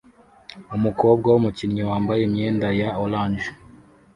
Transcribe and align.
Umukobwa 0.77 1.27
wumukinnyi 1.29 1.81
wambaye 1.89 2.21
imyenda 2.27 2.67
ya 2.81 2.89
orange 3.03 3.47